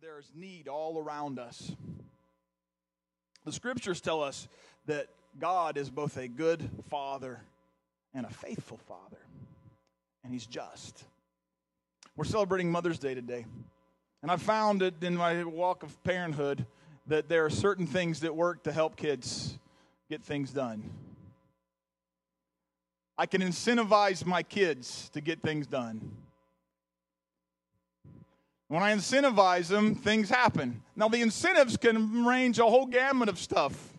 [0.00, 1.72] there's need all around us.
[3.44, 4.48] The scriptures tell us
[4.86, 7.40] that God is both a good father
[8.14, 9.18] and a faithful father,
[10.24, 11.04] and he's just.
[12.16, 13.44] We're celebrating Mother's Day today.
[14.22, 16.66] And I've found it in my walk of parenthood
[17.06, 19.58] that there are certain things that work to help kids
[20.08, 20.90] get things done.
[23.18, 26.10] I can incentivize my kids to get things done.
[28.68, 30.82] When I incentivize them, things happen.
[30.96, 33.92] Now, the incentives can range a whole gamut of stuff.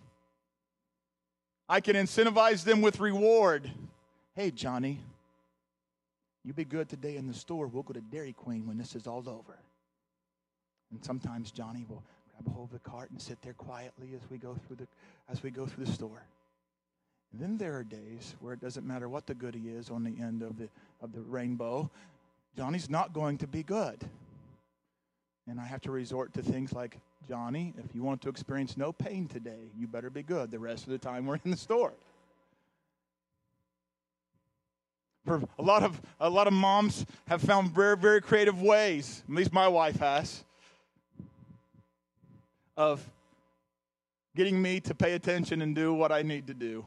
[1.70, 3.70] I can incentivize them with reward.
[4.36, 5.00] Hey, Johnny,
[6.44, 7.68] you be good today in the store.
[7.68, 9.58] We'll go to Dairy Queen when this is all over.
[10.92, 14.38] And sometimes Johnny will grab hold of the cart and sit there quietly as we
[14.38, 14.88] go through the
[15.30, 16.23] as we go through the store.
[17.34, 20.16] And then there are days where it doesn't matter what the goody is on the
[20.22, 20.70] end of the
[21.02, 21.90] of the rainbow.
[22.56, 24.06] Johnny's not going to be good.
[25.50, 26.98] And I have to resort to things like,
[27.28, 30.84] Johnny, if you want to experience no pain today, you better be good the rest
[30.84, 31.94] of the time we're in the store.
[35.25, 39.23] For a lot of a lot of moms have found very very creative ways.
[39.28, 40.44] At least my wife has
[42.78, 43.06] of
[44.36, 46.86] getting me to pay attention and do what I need to do.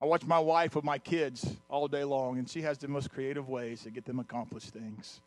[0.00, 3.10] I watch my wife with my kids all day long, and she has the most
[3.10, 5.20] creative ways to get them accomplished things.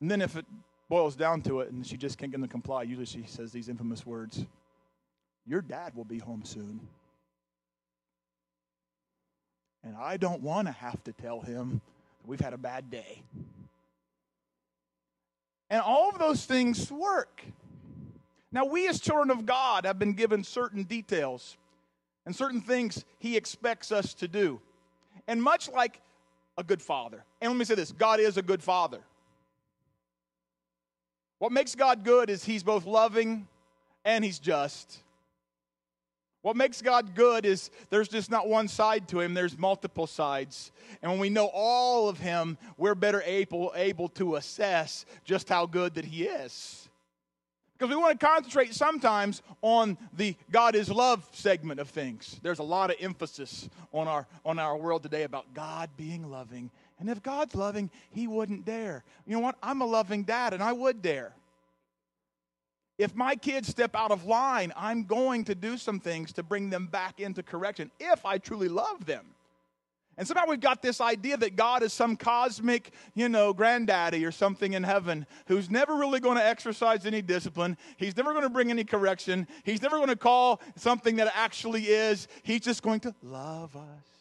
[0.00, 0.46] And then if it
[0.88, 3.52] boils down to it and she just can't get them to comply, usually she says
[3.52, 4.44] these infamous words
[5.46, 6.80] Your dad will be home soon.
[9.84, 11.80] And I don't want to have to tell him
[12.20, 13.22] that we've had a bad day.
[15.70, 17.42] And all of those things work.
[18.50, 21.56] Now, we as children of God have been given certain details
[22.24, 24.60] and certain things He expects us to do.
[25.26, 26.00] And much like
[26.56, 29.00] a good father, and let me say this God is a good father.
[31.38, 33.46] What makes God good is He's both loving
[34.04, 35.02] and He's just.
[36.42, 40.70] What makes God good is there's just not one side to him, there's multiple sides.
[41.02, 45.66] And when we know all of him, we're better able, able to assess just how
[45.66, 46.88] good that he is.
[47.76, 52.40] Because we want to concentrate sometimes on the God is love segment of things.
[52.42, 56.70] There's a lot of emphasis on our, on our world today about God being loving.
[56.98, 59.04] And if God's loving, he wouldn't dare.
[59.26, 59.56] You know what?
[59.62, 61.32] I'm a loving dad, and I would dare.
[62.98, 66.70] If my kids step out of line, I'm going to do some things to bring
[66.70, 69.24] them back into correction if I truly love them.
[70.16, 74.32] And somehow we've got this idea that God is some cosmic, you know, granddaddy or
[74.32, 77.76] something in heaven who's never really going to exercise any discipline.
[77.98, 79.46] He's never going to bring any correction.
[79.62, 82.26] He's never going to call something that actually is.
[82.42, 84.17] He's just going to love us.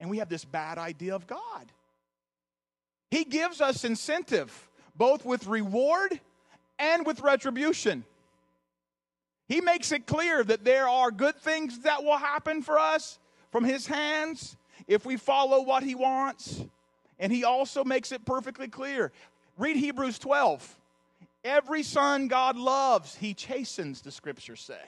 [0.00, 1.72] And we have this bad idea of God.
[3.10, 6.18] He gives us incentive, both with reward
[6.78, 8.04] and with retribution.
[9.48, 13.18] He makes it clear that there are good things that will happen for us
[13.50, 14.56] from His hands
[14.86, 16.64] if we follow what He wants.
[17.18, 19.12] And He also makes it perfectly clear.
[19.58, 20.78] Read Hebrews 12.
[21.42, 24.80] Every son God loves, He chastens, the scriptures say.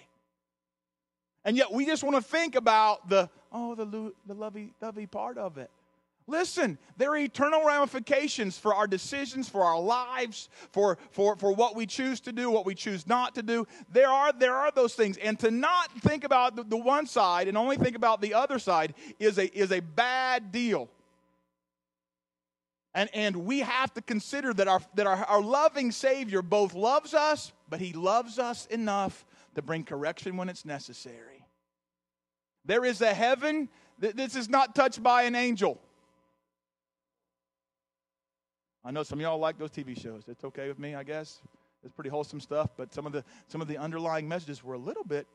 [1.44, 5.38] And yet we just want to think about the, oh, the, the lovey dovey part
[5.38, 5.70] of it.
[6.28, 11.75] Listen, there are eternal ramifications for our decisions, for our lives, for, for, for what
[11.75, 13.66] we choose to do, what we choose not to do.
[13.91, 15.16] There are, there are those things.
[15.16, 18.60] And to not think about the, the one side and only think about the other
[18.60, 20.88] side is a, is a bad deal.
[22.94, 27.14] And, and we have to consider that, our, that our, our loving Savior both loves
[27.14, 29.24] us, but He loves us enough
[29.54, 31.46] to bring correction when it's necessary.
[32.64, 33.68] There is a heaven
[33.98, 35.80] that this is not touched by an angel.
[38.84, 40.24] I know some of y'all like those TV shows.
[40.28, 41.41] It's okay with me, I guess.
[41.84, 44.78] It's pretty wholesome stuff, but some of the some of the underlying messages were a
[44.78, 45.26] little bit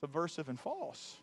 [0.00, 1.16] subversive and false.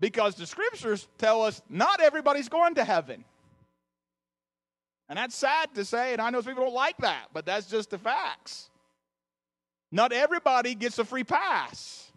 [0.00, 3.24] Because the scriptures tell us not everybody's going to heaven.
[5.08, 7.90] And that's sad to say, and I know people don't like that, but that's just
[7.90, 8.70] the facts.
[9.92, 12.10] Not everybody gets a free pass.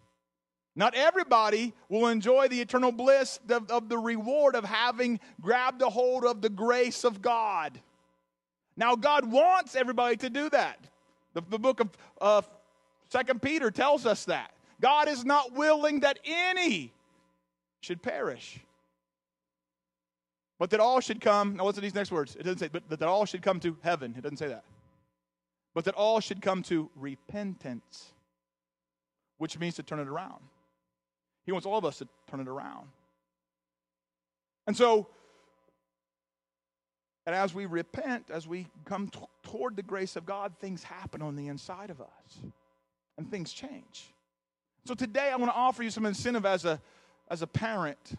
[0.74, 5.88] Not everybody will enjoy the eternal bliss of, of, the reward of having grabbed a
[5.88, 7.78] hold of the grace of God.
[8.76, 10.78] Now, God wants everybody to do that.
[11.34, 11.90] The, the book of
[12.20, 12.42] uh,
[13.10, 14.52] Second Peter tells us that.
[14.80, 16.92] God is not willing that any
[17.80, 18.60] should perish,
[20.58, 21.56] but that all should come.
[21.56, 22.36] Now, listen to these next words?
[22.36, 24.14] It doesn't say, but that all should come to heaven.
[24.16, 24.64] It doesn't say that.
[25.76, 28.12] But that all should come to repentance,
[29.36, 30.40] which means to turn it around.
[31.44, 32.88] He wants all of us to turn it around.
[34.66, 35.06] And so,
[37.26, 41.20] And as we repent, as we come t- toward the grace of God, things happen
[41.20, 42.38] on the inside of us
[43.18, 44.14] and things change.
[44.86, 46.80] So today I want to offer you some incentive as a,
[47.28, 48.14] as a parent.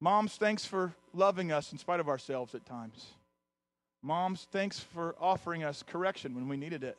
[0.00, 3.08] Moms, thanks for loving us in spite of ourselves at times.
[4.02, 6.96] Moms, thanks for offering us correction when we needed it.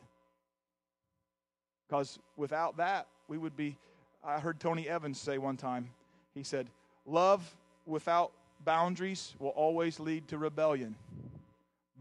[1.87, 3.77] Because without that, we would be.
[4.23, 5.89] I heard Tony Evans say one time,
[6.33, 6.67] he said,
[7.05, 7.55] Love
[7.85, 8.31] without
[8.65, 10.95] boundaries will always lead to rebellion.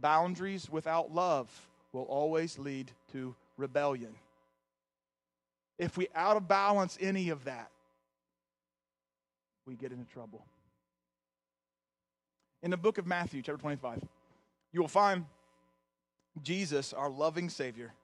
[0.01, 1.49] Boundaries without love
[1.93, 4.15] will always lead to rebellion.
[5.79, 7.71] If we out of balance any of that,
[9.67, 10.45] we get into trouble.
[12.63, 14.01] In the book of Matthew, chapter 25,
[14.77, 15.25] you will find
[16.43, 17.95] Jesus, our loving Savior,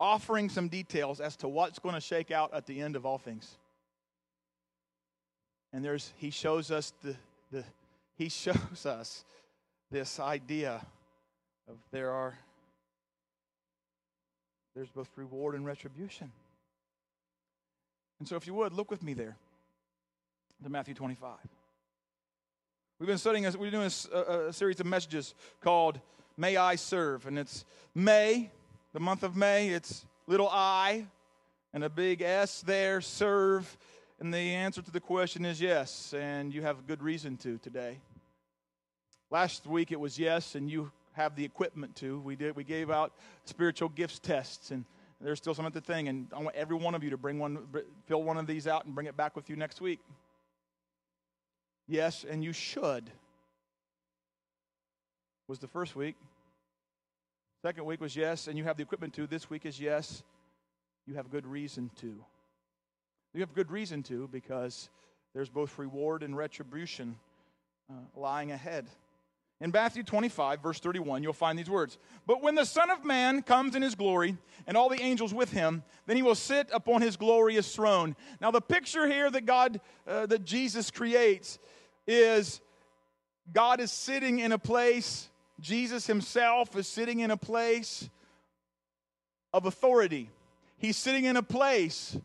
[0.00, 3.18] offering some details as to what's going to shake out at the end of all
[3.18, 3.58] things.
[5.74, 7.16] And there's he shows us the,
[7.52, 7.64] the
[8.16, 9.26] he shows us
[9.90, 10.80] this idea
[11.68, 12.38] of there are
[14.74, 16.32] there's both reward and retribution.
[18.20, 19.36] And so if you would look with me there
[20.64, 21.36] to Matthew 25.
[22.98, 26.00] We've been studying, we're doing a, a, series of messages called
[26.38, 27.26] May I Serve.
[27.26, 28.50] And it's May,
[28.94, 31.06] the month of May, it's little I
[31.74, 33.76] and a big S there, serve.
[34.18, 37.98] And the answer to the question is yes, and you have good reason to today.
[39.30, 42.18] Last week it was yes, and you have the equipment to.
[42.20, 42.56] We did.
[42.56, 43.12] We gave out
[43.44, 44.86] spiritual gifts tests, and
[45.20, 46.08] there's still some at the thing.
[46.08, 47.58] And I want every one of you to bring one,
[48.06, 50.00] fill one of these out, and bring it back with you next week.
[51.88, 53.10] Yes, and you should.
[55.48, 56.16] Was the first week.
[57.62, 59.26] Second week was yes, and you have the equipment to.
[59.26, 60.22] This week is yes.
[61.06, 62.24] You have good reason to.
[63.32, 64.88] You have good reason to because
[65.34, 67.16] there's both reward and retribution
[67.90, 68.88] uh, lying ahead.
[69.60, 71.96] In Matthew 25, verse 31, you'll find these words
[72.26, 74.36] But when the Son of Man comes in his glory,
[74.66, 78.16] and all the angels with him, then he will sit upon his glorious throne.
[78.40, 81.58] Now, the picture here that God, uh, that Jesus creates
[82.06, 82.60] is
[83.52, 85.28] God is sitting in a place,
[85.60, 88.08] Jesus himself is sitting in a place
[89.52, 90.30] of authority.
[90.78, 92.16] He's sitting in a place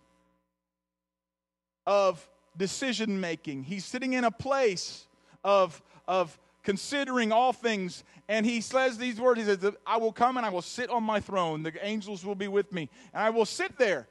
[1.86, 3.64] of decision making.
[3.64, 5.08] He's sitting in a place
[5.44, 8.04] of, of considering all things.
[8.28, 11.04] And he says these words He says, I will come and I will sit on
[11.04, 11.64] my throne.
[11.64, 12.90] The angels will be with me.
[13.14, 14.08] And I will sit there.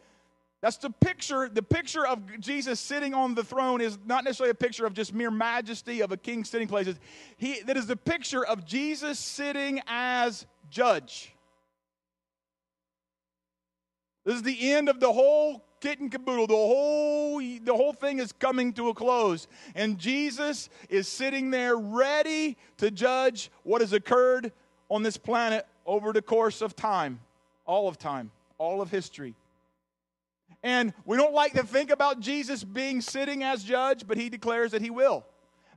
[0.60, 1.48] That's the picture.
[1.48, 5.14] The picture of Jesus sitting on the throne is not necessarily a picture of just
[5.14, 7.00] mere majesty of a king sitting places.
[7.38, 11.34] He, that is the picture of Jesus sitting as judge.
[14.24, 16.46] This is the end of the whole kit and caboodle.
[16.46, 19.48] The whole, the whole thing is coming to a close.
[19.74, 24.52] And Jesus is sitting there ready to judge what has occurred
[24.90, 27.20] on this planet over the course of time,
[27.64, 29.34] all of time, all of history.
[30.62, 34.72] And we don't like to think about Jesus being sitting as judge, but he declares
[34.72, 35.24] that he will.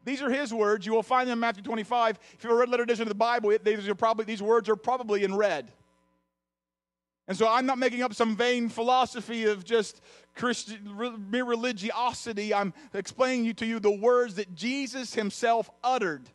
[0.06, 0.86] These are his words.
[0.86, 2.20] You will find them in Matthew 25.
[2.34, 5.24] If you've read letter edition of the Bible, these, are probably, these words are probably
[5.24, 5.72] in red.
[7.28, 10.02] And so I'm not making up some vain philosophy of just
[10.36, 12.54] Christian, mere religiosity.
[12.54, 16.30] I'm explaining to you the words that Jesus himself uttered.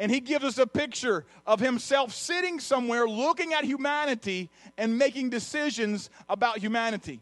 [0.00, 5.28] And he gives us a picture of himself sitting somewhere looking at humanity and making
[5.28, 7.20] decisions about humanity.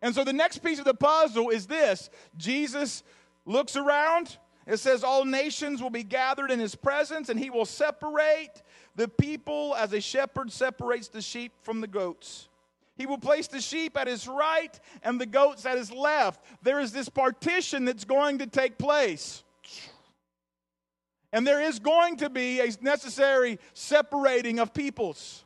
[0.00, 3.02] And so the next piece of the puzzle is this Jesus
[3.44, 4.38] looks around.
[4.66, 8.62] It says, All nations will be gathered in his presence, and he will separate
[8.96, 12.48] the people as a shepherd separates the sheep from the goats.
[12.96, 16.42] He will place the sheep at his right and the goats at his left.
[16.62, 19.44] There is this partition that's going to take place.
[21.32, 25.44] And there is going to be a necessary separating of peoples.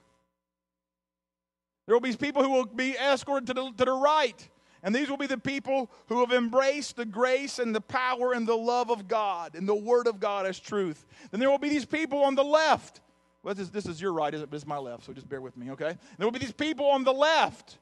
[1.87, 4.49] There will be people who will be escorted to the, to the right.
[4.82, 8.46] And these will be the people who have embraced the grace and the power and
[8.46, 11.04] the love of God and the Word of God as truth.
[11.30, 13.00] Then there will be these people on the left
[13.42, 14.50] well, this, this is your right, isn't it?
[14.50, 15.96] But it's my left, so just bear with me, okay?
[16.18, 17.78] There will be these people on the left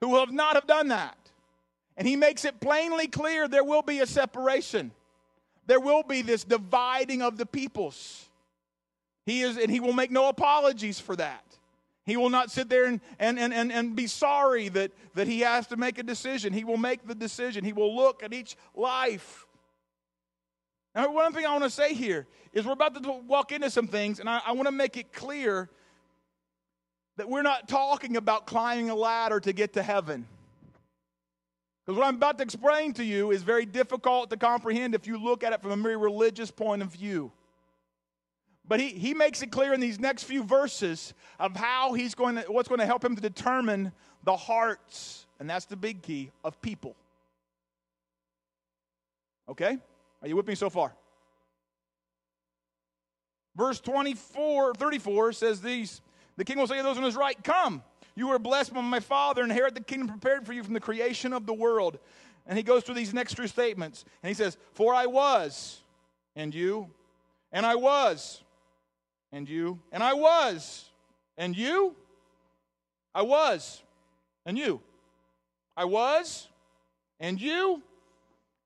[0.00, 1.16] who will have not have done that.
[1.96, 4.92] And he makes it plainly clear there will be a separation.
[5.70, 8.28] There will be this dividing of the peoples.
[9.24, 11.44] He is, and he will make no apologies for that.
[12.04, 15.40] He will not sit there and, and, and, and, and be sorry that, that he
[15.40, 16.52] has to make a decision.
[16.52, 17.64] He will make the decision.
[17.64, 19.46] He will look at each life
[20.94, 23.86] now, one thing I want to say here is we're about to walk into some
[23.86, 25.68] things, and I, I want to make it clear
[27.16, 30.26] that we're not talking about climbing a ladder to get to heaven.
[31.90, 35.18] Because what I'm about to explain to you is very difficult to comprehend if you
[35.18, 37.32] look at it from a very religious point of view.
[38.64, 42.36] But he, he makes it clear in these next few verses of how he's going
[42.36, 43.90] to, what's going to help him to determine
[44.22, 46.94] the hearts, and that's the big key, of people.
[49.48, 49.76] Okay?
[50.22, 50.94] Are you with me so far?
[53.56, 56.02] Verse 24, 34 says these
[56.36, 57.82] The king will say to those on his right, Come,
[58.14, 61.32] you are blessed by my father, inherit the kingdom prepared for you from the creation
[61.32, 61.98] of the world.
[62.46, 64.04] And he goes through these next two statements.
[64.22, 65.80] And he says, For I was,
[66.34, 66.88] and you,
[67.52, 68.42] and I was,
[69.32, 70.90] and you, and I was,
[71.36, 71.94] and you,
[73.14, 73.82] I was,
[74.46, 74.80] and you,
[75.76, 76.48] I was,
[77.18, 77.82] and you,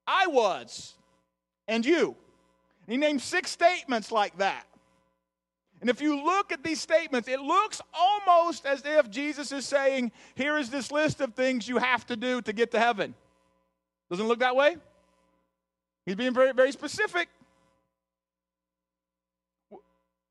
[0.07, 0.95] I was,
[1.69, 2.17] and you.
[2.87, 4.67] And he names six statements like that.
[5.81, 10.13] And if you look at these statements, it looks almost as if Jesus is saying,
[10.35, 13.15] Here is this list of things you have to do to get to heaven.
[14.11, 14.77] Doesn't look that way?
[16.07, 17.29] He's being very, very specific.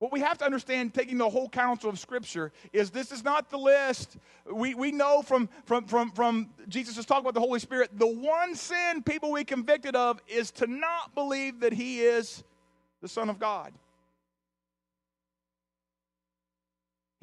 [0.03, 3.49] What we have to understand, taking the whole counsel of Scripture, is this is not
[3.49, 4.17] the list.
[4.51, 8.53] We, we know from, from, from, from Jesus' talk about the Holy Spirit, the one
[8.53, 12.43] sin people we convicted of is to not believe that He is
[13.01, 13.71] the Son of God.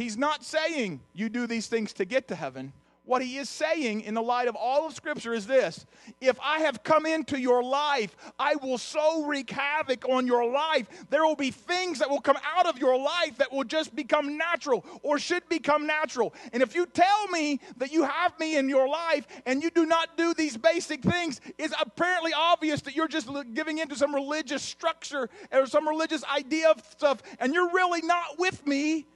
[0.00, 2.72] He's not saying you do these things to get to heaven
[3.10, 5.84] what he is saying in the light of all of Scripture is this
[6.20, 10.86] If I have come into your life, I will so wreak havoc on your life.
[11.10, 14.38] There will be things that will come out of your life that will just become
[14.38, 16.32] natural or should become natural.
[16.52, 19.86] And if you tell me that you have me in your life and you do
[19.86, 24.62] not do these basic things, it's apparently obvious that you're just giving into some religious
[24.62, 29.06] structure or some religious idea of stuff, and you're really not with me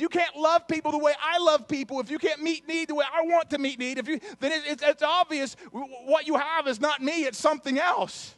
[0.00, 2.94] you can't love people the way I love people, if you can't meet need the
[2.94, 6.36] way I want to meet need, if you, then it, it's, it's obvious what you
[6.36, 8.34] have is not me, it's something else.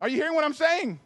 [0.00, 0.98] Are you hearing what I'm saying?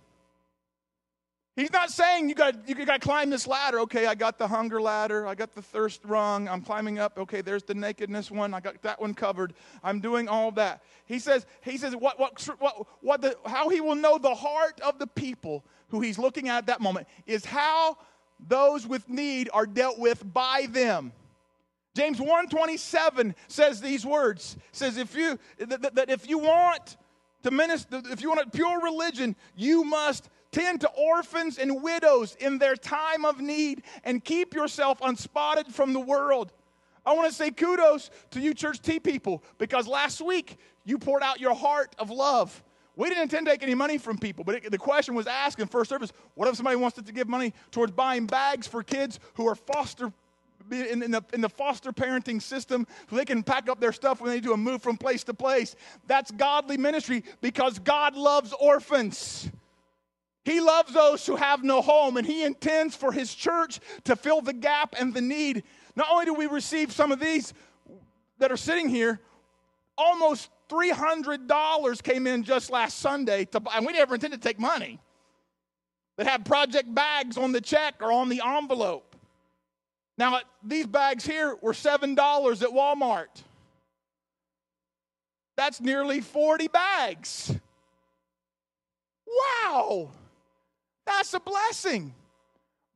[1.57, 3.81] He's not saying you got you got to climb this ladder.
[3.81, 5.27] Okay, I got the hunger ladder.
[5.27, 6.49] I got the thirst rung.
[6.49, 7.19] I'm climbing up.
[7.19, 8.53] Okay, there's the nakedness one.
[8.53, 9.55] I got that one covered.
[9.83, 10.83] I'm doing all that.
[11.07, 14.83] He says he says what what what what the how he will know the heart
[14.83, 17.97] of the people who he's looking at at that moment is how
[18.49, 21.13] those with need are dealt with by them.
[21.95, 24.57] James 1:27 says these words.
[24.73, 26.97] Says if you that, that if you want
[27.43, 32.37] to minister if you want a pure religion, you must tend to orphans and widows
[32.39, 36.53] in their time of need and keep yourself unspotted from the world.
[37.05, 41.23] I want to say kudos to you church T people because last week you poured
[41.23, 42.63] out your heart of love
[42.97, 45.61] we didn't intend to take any money from people, but it, the question was asked
[45.61, 49.21] in first service what if somebody wants to give money towards buying bags for kids
[49.35, 50.13] who are foster
[50.71, 54.21] in, in, the, in the foster parenting system so they can pack up their stuff
[54.21, 55.77] when they do a move from place to place?
[56.07, 59.49] That's godly ministry because God loves orphans.
[60.45, 64.41] He loves those who have no home, and He intends for His church to fill
[64.41, 65.65] the gap and the need.
[65.97, 67.53] Not only do we receive some of these
[68.39, 69.21] that are sitting here,
[69.99, 75.01] almost $300 came in just last Sunday, to, and we never intended to take money,
[76.17, 79.17] that had project bags on the check or on the envelope.
[80.19, 83.43] Now, these bags here were $7 at Walmart.
[85.57, 87.55] That's nearly 40 bags.
[89.27, 90.11] Wow,
[91.05, 92.15] that's a blessing.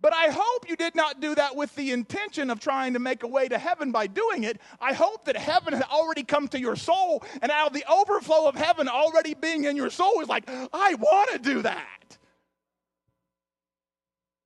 [0.03, 3.23] But I hope you did not do that with the intention of trying to make
[3.23, 4.59] a way to heaven by doing it.
[4.81, 8.49] I hope that heaven had already come to your soul, and out of the overflow
[8.49, 12.17] of heaven already being in your soul is like, I want to do that.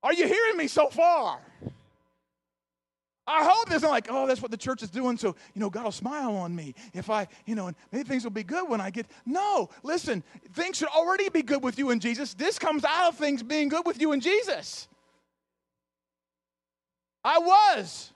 [0.02, 1.40] Are you hearing me so far?
[3.26, 3.82] I hope this.
[3.82, 6.37] not like, oh, that's what the church is doing, so, you know, God will smile
[6.37, 9.06] on me if I, you know, and maybe things will be good when I get.
[9.25, 12.34] No, listen, things should already be good with you in Jesus.
[12.34, 14.88] This comes out of things being good with you in Jesus.
[17.25, 18.12] I was,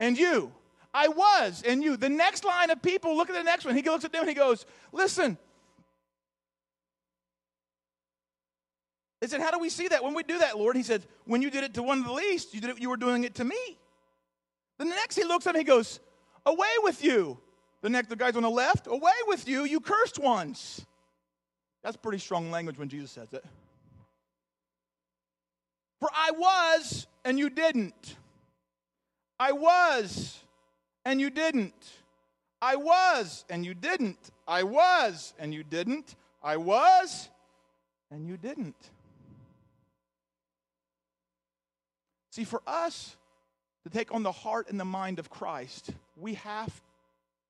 [0.00, 0.52] and you.
[0.92, 1.96] I was, and you.
[1.96, 3.74] The next line of people, look at the next one.
[3.74, 5.38] He looks at them and he goes, Listen.
[9.20, 10.02] They said, How do we see that?
[10.04, 12.12] When we do that, Lord, he said, When you did it to one of the
[12.12, 13.78] least, you, did it, you were doing it to me.
[14.78, 16.00] Then the next he looks at him he goes,
[16.46, 17.38] Away with you.
[17.82, 20.86] The next, the guys on the left, away with you, you cursed ones.
[21.82, 23.44] That's pretty strong language when Jesus says it.
[26.00, 28.16] For I was, and you didn't.
[29.38, 30.38] I was,
[31.04, 31.74] and you didn't.
[32.62, 34.30] I was, and you didn't.
[34.46, 36.14] I was, and you didn't.
[36.42, 37.28] I was,
[38.10, 38.90] and you didn't.
[42.30, 43.16] See, for us
[43.84, 46.82] to take on the heart and the mind of Christ, we have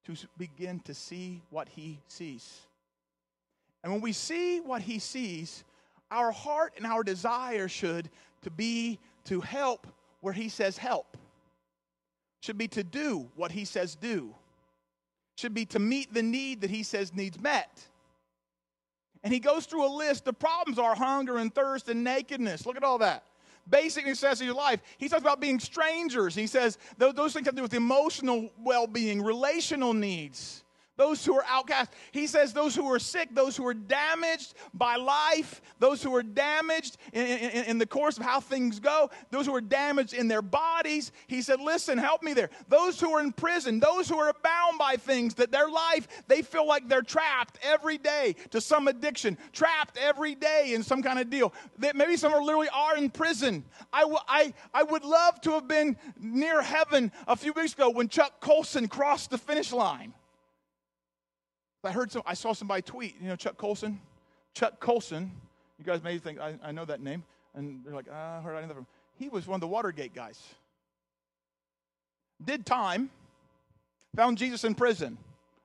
[0.06, 2.60] to begin to see what he sees.
[3.82, 5.64] And when we see what he sees,
[6.10, 8.10] our heart and our desire should
[8.42, 9.86] to be to help
[10.20, 11.16] where he says help.
[12.44, 14.34] Should be to do what he says do.
[15.38, 17.88] Should be to meet the need that he says needs met.
[19.22, 20.26] And he goes through a list.
[20.26, 22.66] The problems are hunger and thirst and nakedness.
[22.66, 23.24] Look at all that
[23.70, 24.82] basic necessities of your life.
[24.98, 26.34] He talks about being strangers.
[26.34, 30.63] He says those things have to do with emotional well being, relational needs
[30.96, 31.92] those who are outcast.
[32.12, 36.22] He says those who are sick, those who are damaged by life, those who are
[36.22, 40.28] damaged in, in, in, the course of how things go, those who are damaged in
[40.28, 41.10] their bodies.
[41.26, 42.50] He said, Listen, help me there.
[42.68, 46.42] Those who are in prison, those who are bound by things that their life, they
[46.42, 51.18] feel like they're trapped every day to some addiction, trapped every day in some kind
[51.18, 51.52] of deal.
[51.78, 53.64] That maybe some are literally are in prison.
[53.92, 57.90] I, w- I, I would love to have been near heaven a few weeks ago
[57.90, 60.14] when Chuck Colson crossed the finish line.
[61.84, 64.00] I heard some, I saw somebody tweet, you know, Chuck Colson.
[64.54, 65.32] Chuck Colson,
[65.78, 67.24] you guys may think I, I know that name,
[67.54, 68.84] and they're like, ah, I heard know that
[69.16, 70.40] He was one of the Watergate guys.
[72.44, 73.10] Did time,
[74.14, 75.18] found Jesus in prison.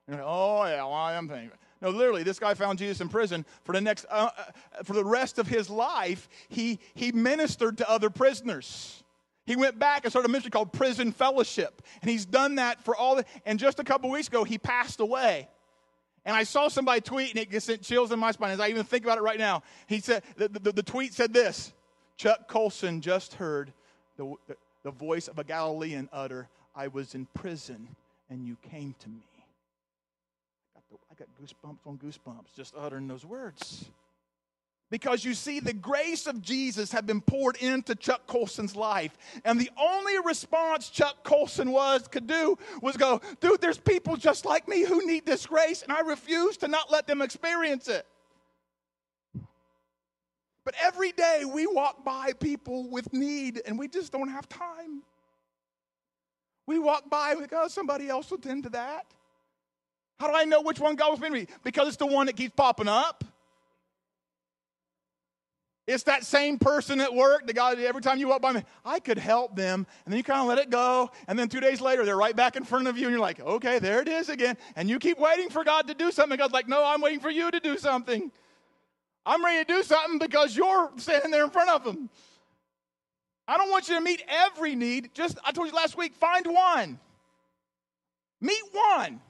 [0.07, 1.51] Like, oh yeah, well, I am thinking.
[1.81, 5.05] No, literally, this guy found Jesus in prison for the next, uh, uh, for the
[5.05, 6.27] rest of his life.
[6.49, 9.03] He he ministered to other prisoners.
[9.45, 12.95] He went back and started a ministry called Prison Fellowship, and he's done that for
[12.95, 13.17] all.
[13.17, 15.47] The, and just a couple weeks ago, he passed away.
[16.25, 18.67] And I saw somebody tweet, and it just sent chills in my spine as I
[18.69, 19.63] even think about it right now.
[19.87, 21.73] He said, the, the, the tweet said this
[22.17, 23.73] Chuck Colson just heard
[24.17, 27.87] the, the, the voice of a Galilean utter, I was in prison,
[28.29, 29.25] and you came to me.
[30.75, 33.89] I got, I got goosebumps on goosebumps just uttering those words.
[34.89, 39.15] Because you see, the grace of Jesus had been poured into Chuck Colson's life.
[39.45, 44.45] And the only response Chuck Colson was could do was go, dude, there's people just
[44.45, 48.07] like me who need this grace, and I refuse to not let them experience it.
[50.65, 55.01] But every day we walk by people with need and we just don't have time.
[56.67, 59.07] We walk by, we go, somebody else will tend to that.
[60.19, 61.47] How do I know which one God was meant to me?
[61.63, 63.23] Because it's the one that keeps popping up.
[65.89, 68.99] It's that same person at work that God, every time you walk by me, I
[68.99, 69.87] could help them.
[70.05, 71.09] And then you kind of let it go.
[71.27, 73.07] And then two days later, they're right back in front of you.
[73.07, 74.55] And you're like, okay, there it is again.
[74.75, 76.37] And you keep waiting for God to do something.
[76.37, 78.31] God's like, no, I'm waiting for you to do something.
[79.25, 82.11] I'm ready to do something because you're standing there in front of them.
[83.47, 85.09] I don't want you to meet every need.
[85.15, 86.99] Just, I told you last week, find one.
[88.41, 89.21] Meet one.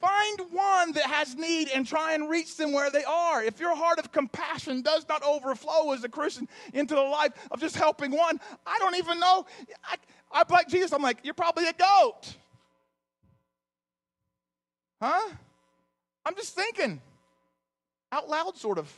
[0.00, 3.42] Find one that has need and try and reach them where they are.
[3.42, 7.60] If your heart of compassion does not overflow as a Christian into the life of
[7.60, 9.44] just helping one, I don't even know.
[9.84, 9.96] I,
[10.30, 12.36] I like Jesus, I'm like, you're probably a goat.
[15.02, 15.30] Huh?
[16.24, 17.00] I'm just thinking
[18.12, 18.92] out loud, sort of.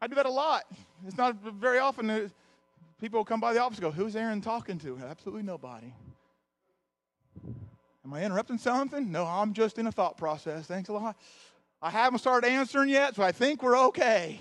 [0.00, 0.64] I do that a lot.
[1.06, 2.30] It's not very often
[3.00, 5.00] people come by the office go, Who's Aaron talking to?
[5.08, 5.92] Absolutely nobody.
[8.04, 9.12] Am I interrupting something?
[9.12, 10.66] No, I'm just in a thought process.
[10.66, 11.16] Thanks a lot.
[11.80, 14.40] I haven't started answering yet, so I think we're okay.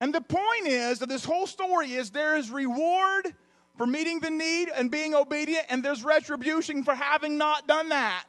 [0.00, 3.34] And the point is that this whole story is there is reward
[3.76, 8.24] for meeting the need and being obedient, and there's retribution for having not done that.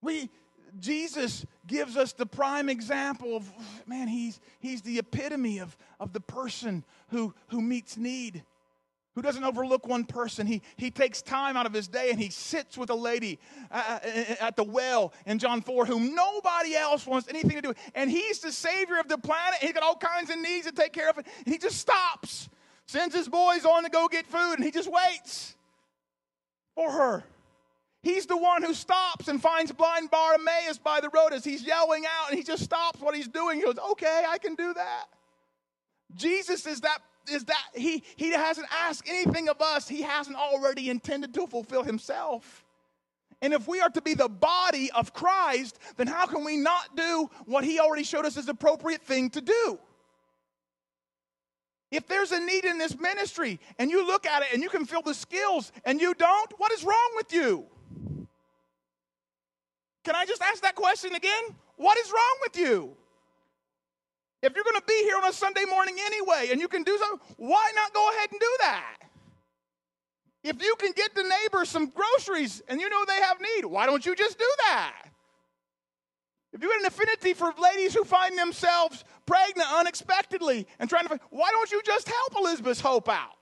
[0.00, 0.30] We
[0.78, 3.50] Jesus gives us the prime example of
[3.86, 8.44] man, he's he's the epitome of, of the person who who meets need
[9.14, 10.46] who doesn't overlook one person.
[10.46, 13.38] He, he takes time out of his day and he sits with a lady
[13.70, 17.74] uh, uh, at the well in John 4 whom nobody else wants anything to do.
[17.94, 19.60] And he's the savior of the planet.
[19.60, 21.18] He's got all kinds of needs to take care of.
[21.18, 22.48] And he just stops,
[22.86, 25.56] sends his boys on to go get food, and he just waits
[26.74, 27.24] for her.
[28.02, 32.04] He's the one who stops and finds blind Bartimaeus by the road as he's yelling
[32.04, 33.58] out, and he just stops what he's doing.
[33.58, 35.04] He goes, Okay, I can do that.
[36.14, 36.98] Jesus is that
[37.30, 41.82] is that he, he hasn't asked anything of us he hasn't already intended to fulfill
[41.82, 42.64] himself.
[43.40, 46.96] And if we are to be the body of Christ, then how can we not
[46.96, 49.78] do what he already showed us the appropriate thing to do?
[51.90, 54.86] If there's a need in this ministry and you look at it and you can
[54.86, 57.66] feel the skills and you don't, what is wrong with you?
[60.04, 61.42] Can I just ask that question again?
[61.76, 62.96] What is wrong with you?
[64.42, 66.98] If you're going to be here on a Sunday morning anyway and you can do
[66.98, 68.96] something, why not go ahead and do that?
[70.42, 73.86] If you can get the neighbors some groceries and you know they have need, why
[73.86, 75.04] don't you just do that?
[76.52, 81.20] If you got an affinity for ladies who find themselves pregnant unexpectedly and trying to
[81.30, 83.41] why don't you just help Elizabeth's hope out?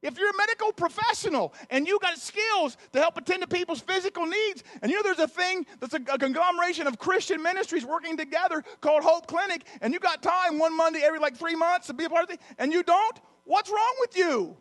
[0.00, 4.26] If you're a medical professional and you got skills to help attend to people's physical
[4.26, 8.16] needs, and you know there's a thing that's a, a, conglomeration of Christian ministries working
[8.16, 11.94] together called Hope Clinic, and you got time one Monday every like three months to
[11.94, 14.56] be a part of it, and you don't, what's wrong with you?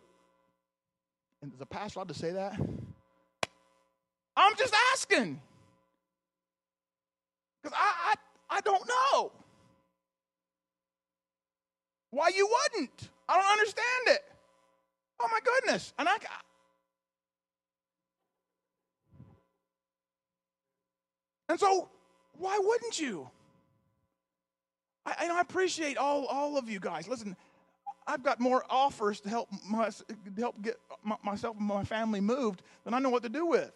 [1.43, 2.60] And is a pastor allowed to say that?
[4.36, 5.39] I'm just asking.
[7.62, 8.13] Because I,
[8.50, 9.32] I, I don't know
[12.10, 13.10] why you wouldn't.
[13.30, 13.66] I don't understand.
[15.67, 16.17] And I
[21.49, 21.89] And so
[22.38, 23.30] why wouldn't you?
[25.06, 27.08] I, I appreciate all, all of you guys.
[27.08, 27.36] Listen,
[28.06, 32.21] I've got more offers to help my, to help get my, myself and my family
[32.21, 33.71] moved than I know what to do with.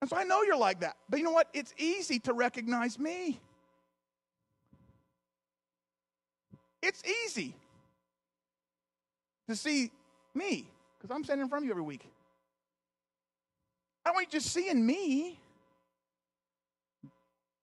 [0.00, 0.96] And so I know you're like that.
[1.08, 1.48] But you know what?
[1.52, 3.40] It's easy to recognize me.
[6.82, 7.54] It's easy
[9.48, 9.90] to see
[10.34, 10.66] me
[11.00, 12.06] because I'm standing in front of you every week.
[14.04, 15.38] I don't want you just seeing me.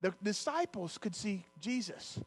[0.02, 2.20] The disciples could see Jesus.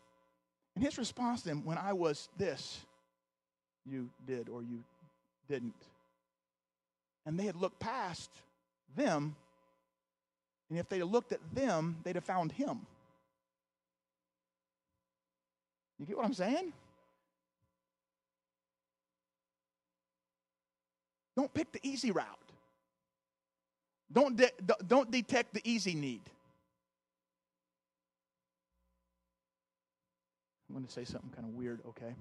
[0.74, 2.80] And his response to them, when I was this,
[3.84, 4.82] you did or you
[5.48, 5.74] didn't.
[7.26, 8.30] And they had looked past
[8.96, 9.36] them
[10.70, 12.86] and if they'd have looked at them, they'd have found him.
[15.98, 16.72] You get what I'm saying?
[21.40, 22.26] Don't pick the easy route.
[24.12, 24.52] Don't, de-
[24.86, 26.20] don't detect the easy need.
[30.68, 32.14] I'm going to say something kind of weird, okay?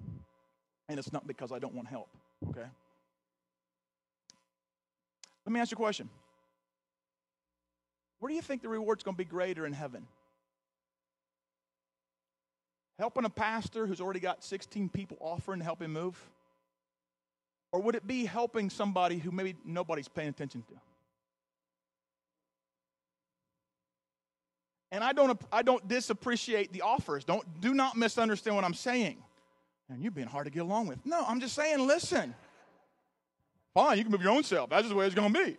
[0.88, 2.08] And it's not because I don't want help,
[2.48, 2.64] okay?
[5.44, 6.08] Let me ask you a question.
[8.20, 10.06] Where do you think the reward's going to be greater in heaven?
[12.98, 16.18] Helping a pastor who's already got 16 people offering to help him move?
[17.72, 20.74] Or would it be helping somebody who maybe nobody's paying attention to?
[24.92, 27.24] And I don't, I don't disappreciate the offers.
[27.24, 29.22] Don't, do not misunderstand what I'm saying.
[29.88, 31.04] And you've been hard to get along with.
[31.04, 32.34] No, I'm just saying, listen.
[33.72, 34.70] Fine, you can move your own self.
[34.70, 35.56] That's just the way it's going to be.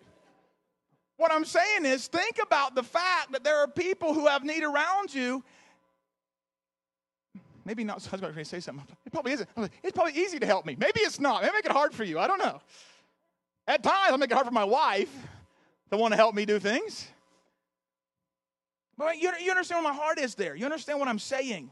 [1.16, 4.64] What I'm saying is, think about the fact that there are people who have need
[4.64, 5.44] around you.
[7.66, 7.94] Maybe not.
[8.08, 8.86] I was going to say something.
[9.06, 9.50] It probably isn't.
[9.84, 10.76] It's probably easy to help me.
[10.80, 11.42] Maybe it's not.
[11.42, 12.20] Maybe make it hard for you.
[12.20, 12.62] I don't know.
[13.68, 15.14] At times, I make it hard for my wife
[15.92, 17.08] to want to help me do things.
[18.98, 20.56] But you, you understand what my heart is there.
[20.56, 21.72] You understand what I'm saying.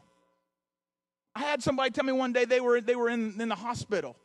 [1.36, 4.16] I had somebody tell me one day they were they were in, in the hospital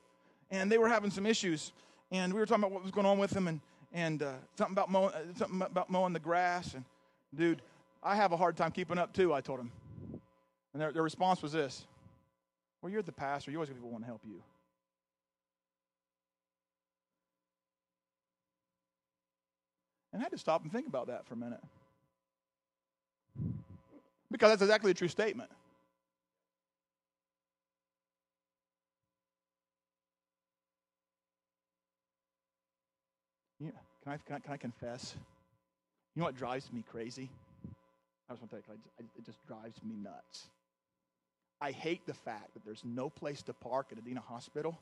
[0.51, 1.73] and they were having some issues
[2.11, 3.61] and we were talking about what was going on with them and
[3.93, 6.75] and uh, something about mowing, uh, something about mowing the grass.
[6.75, 6.85] And
[7.35, 7.63] dude,
[8.03, 9.33] I have a hard time keeping up too.
[9.33, 9.71] I told him,
[10.75, 11.87] and their, their response was this:
[12.83, 13.51] "Well, you're the pastor.
[13.51, 14.43] You always get people want to help you."
[20.13, 21.63] And I had to stop and think about that for a minute.
[24.31, 25.51] Because that's exactly a true statement.
[34.05, 35.15] Can I, can I, can I confess?
[36.15, 37.31] You know what drives me crazy?
[38.29, 40.49] I just want to tell you, it just drives me nuts.
[41.61, 44.79] I hate the fact that there's no place to park at Adena Hospital,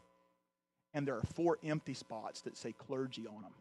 [0.94, 3.52] and there are four empty spots that say clergy on them.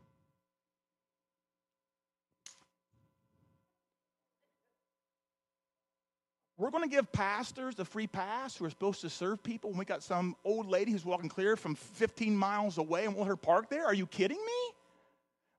[6.62, 9.80] We're going to give pastors a free pass who are supposed to serve people, and
[9.80, 13.36] we got some old lady who's walking clear from 15 miles away and want her
[13.36, 13.84] park there.
[13.84, 14.76] Are you kidding me?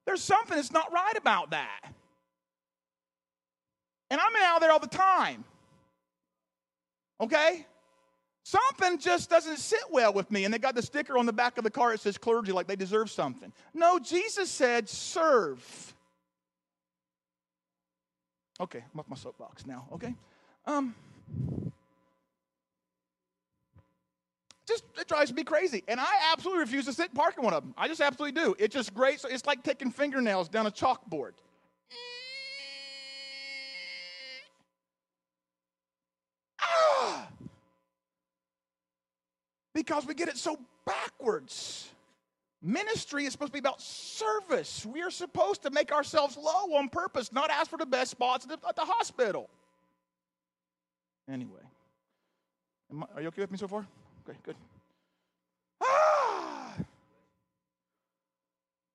[0.06, 1.92] There's something that's not right about that.
[4.10, 5.42] And I'm out there all the time.
[7.22, 7.66] Okay?
[8.42, 10.44] Something just doesn't sit well with me.
[10.44, 12.66] And they got the sticker on the back of the car that says clergy, like
[12.66, 13.52] they deserve something.
[13.72, 15.94] No, Jesus said, serve.
[18.60, 20.14] Okay, I'm off my soapbox now, okay?
[20.66, 20.94] Um,
[24.66, 25.82] just it drives me crazy.
[25.88, 27.74] And I absolutely refuse to sit in one of them.
[27.76, 28.54] I just absolutely do.
[28.58, 29.20] It's just great.
[29.20, 31.32] So it's like taking fingernails down a chalkboard.
[36.60, 37.28] Ah!
[39.74, 41.88] Because we get it so backwards.
[42.62, 44.86] Ministry is supposed to be about service.
[44.86, 48.44] We are supposed to make ourselves low on purpose, not ask for the best spots
[48.44, 49.50] at the, at the hospital.
[51.30, 51.60] Anyway,
[52.92, 53.86] I, are you okay with me so far?
[54.28, 54.56] Okay, good.
[55.80, 56.74] Ah!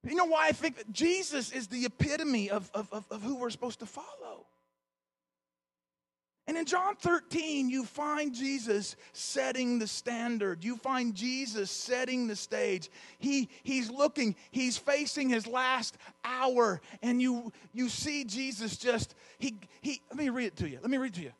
[0.07, 3.35] You know why I think that Jesus is the epitome of, of, of, of who
[3.35, 4.45] we're supposed to follow?
[6.47, 10.63] And in John 13, you find Jesus setting the standard.
[10.63, 12.89] You find Jesus setting the stage.
[13.19, 19.57] He, he's looking, he's facing his last hour, and you, you see Jesus just, he,
[19.81, 20.79] he, let me read it to you.
[20.81, 21.31] Let me read it to you.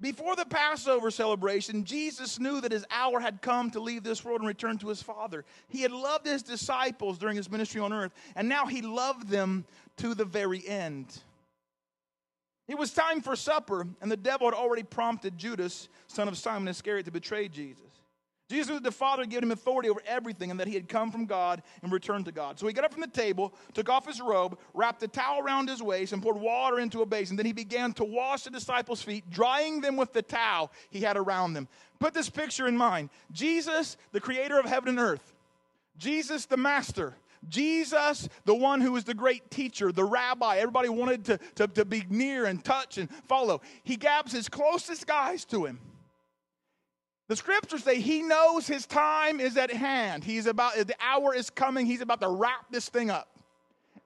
[0.00, 4.40] Before the Passover celebration, Jesus knew that his hour had come to leave this world
[4.40, 5.44] and return to his Father.
[5.68, 9.64] He had loved his disciples during his ministry on earth, and now he loved them
[9.98, 11.16] to the very end.
[12.66, 16.68] It was time for supper, and the devil had already prompted Judas, son of Simon
[16.68, 17.82] Iscariot, to betray Jesus.
[18.50, 20.86] Jesus knew that the Father had given him authority over everything and that he had
[20.86, 22.58] come from God and returned to God.
[22.58, 25.68] So he got up from the table, took off his robe, wrapped a towel around
[25.68, 27.36] his waist, and poured water into a basin.
[27.36, 31.16] Then he began to wash the disciples' feet, drying them with the towel he had
[31.16, 31.68] around them.
[31.98, 35.32] Put this picture in mind Jesus, the creator of heaven and earth,
[35.96, 37.16] Jesus, the master,
[37.48, 41.84] Jesus, the one who was the great teacher, the rabbi, everybody wanted to, to, to
[41.84, 43.60] be near and touch and follow.
[43.82, 45.80] He grabs his closest guys to him.
[47.28, 50.24] The scriptures say he knows his time is at hand.
[50.24, 51.86] He's about, the hour is coming.
[51.86, 53.28] He's about to wrap this thing up.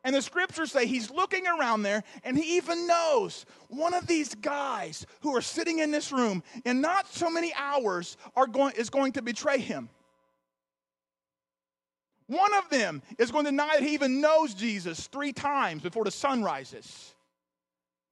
[0.05, 4.35] And the scriptures say he's looking around there and he even knows one of these
[4.37, 8.90] guys who are sitting in this room in not so many hours are going, is
[8.90, 9.88] going to betray him.
[12.29, 16.05] One of them is going to deny that he even knows Jesus three times before
[16.05, 17.14] the sun rises.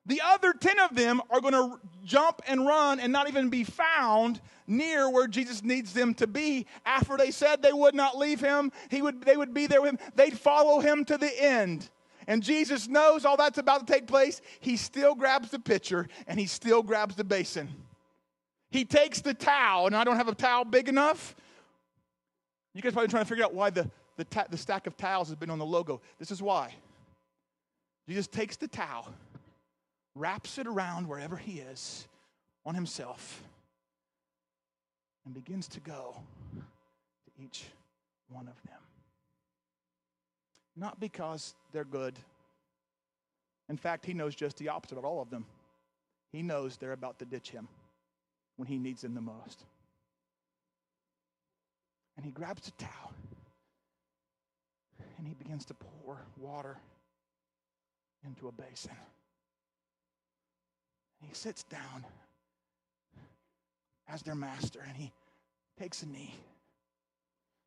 [0.07, 3.65] The other 10 of them are going to jump and run and not even be
[3.65, 6.67] found near where Jesus needs them to be.
[6.87, 9.91] After they said they would not leave him, he would, they would be there with
[9.91, 9.99] him.
[10.15, 11.91] They'd follow him to the end.
[12.29, 14.41] And Jesus knows all that's about to take place.
[14.61, 17.69] He still grabs the pitcher and he still grabs the basin.
[18.71, 21.35] He takes the towel, and I don't have a towel big enough.
[22.75, 25.29] You guys probably trying to figure out why the, the, ta- the stack of towels
[25.29, 26.01] has been on the logo.
[26.19, 26.75] This is why.
[28.09, 29.09] Jesus takes the towel,
[30.15, 32.07] wraps it around wherever he is
[32.65, 33.43] on himself,
[35.25, 36.17] and begins to go
[36.55, 37.65] to each
[38.29, 38.81] one of them.
[40.77, 42.15] Not because they're good.
[43.69, 45.45] In fact, he knows just the opposite of all of them.
[46.33, 47.67] He knows they're about to ditch him
[48.57, 49.65] when he needs them the most.
[52.17, 53.13] And he grabs the towel
[55.39, 56.77] begins to pour water
[58.27, 58.91] into a basin.
[61.21, 62.05] And he sits down
[64.09, 65.13] as their master and he
[65.79, 66.35] takes a knee.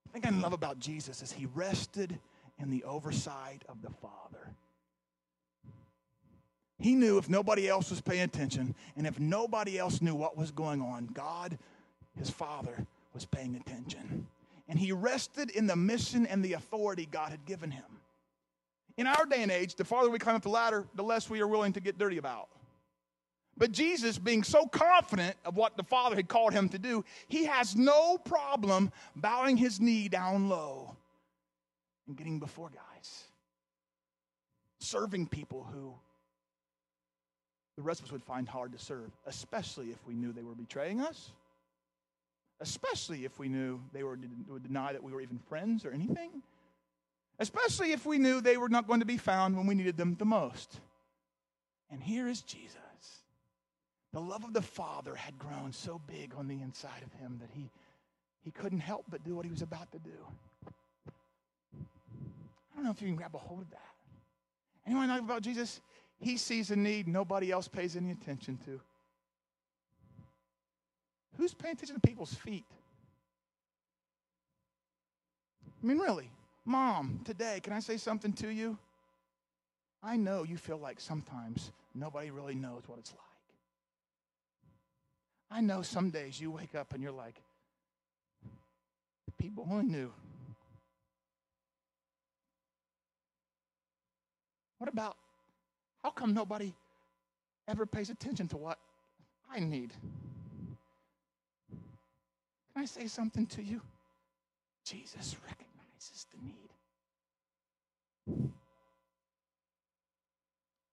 [0.05, 2.17] The thing I love about Jesus is he rested
[2.59, 4.53] in the oversight of the Father.
[6.79, 10.51] He knew if nobody else was paying attention and if nobody else knew what was
[10.51, 11.57] going on, God,
[12.17, 14.27] his Father, was paying attention
[14.69, 17.83] and he rested in the mission and the authority God had given him.
[18.97, 21.41] In our day and age, the farther we climb up the ladder, the less we
[21.41, 22.49] are willing to get dirty about.
[23.57, 27.45] But Jesus, being so confident of what the Father had called him to do, he
[27.45, 30.95] has no problem bowing his knee down low
[32.07, 33.23] and getting before guys,
[34.79, 35.93] serving people who
[37.75, 40.55] the rest of us would find hard to serve, especially if we knew they were
[40.55, 41.31] betraying us
[42.61, 46.43] especially if we knew they were, would deny that we were even friends or anything,
[47.39, 50.15] especially if we knew they were not going to be found when we needed them
[50.15, 50.79] the most.
[51.91, 52.75] And here is Jesus.
[54.11, 57.49] The love of the Father had grown so big on the inside of him that
[57.53, 57.69] he,
[58.41, 60.17] he couldn't help but do what he was about to do.
[60.65, 63.79] I don't know if you can grab a hold of that.
[64.85, 65.81] Anyone know about Jesus?
[66.19, 68.81] He sees a need nobody else pays any attention to.
[71.39, 72.65] Who's paying attention to people's feet?
[75.81, 76.29] I mean, really,
[76.65, 78.77] mom, today, can I say something to you?
[80.03, 83.19] I know you feel like sometimes nobody really knows what it's like.
[85.49, 87.41] I know some days you wake up and you're like,
[89.37, 90.11] people only knew.
[94.77, 95.15] What about,
[96.03, 96.73] how come nobody
[97.65, 98.77] ever pays attention to what
[99.49, 99.93] I need?
[102.79, 103.81] I say something to you?
[104.85, 106.69] Jesus recognizes the need.